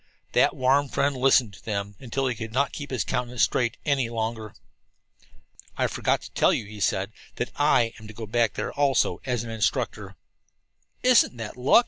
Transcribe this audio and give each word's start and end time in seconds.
That 0.31 0.55
warm 0.55 0.89
friend 0.89 1.15
listened 1.15 1.53
to 1.53 1.63
them 1.63 1.93
until 1.99 2.25
he 2.25 2.33
could 2.33 2.51
not 2.51 2.71
keep 2.71 2.89
his 2.89 3.03
countenance 3.03 3.43
straight 3.43 3.77
any 3.85 4.09
longer. 4.09 4.55
"I 5.77 5.85
forgot 5.85 6.21
to 6.23 6.31
tell 6.31 6.51
you," 6.51 6.65
he 6.65 6.79
said, 6.79 7.11
"that 7.35 7.51
I 7.55 7.93
am 7.99 8.07
to 8.07 8.13
go 8.15 8.25
back 8.25 8.55
there, 8.55 8.73
also, 8.73 9.21
as 9.27 9.43
an 9.43 9.51
instructor." 9.51 10.15
"Isn't 11.03 11.37
that 11.37 11.55
luck!" 11.55 11.79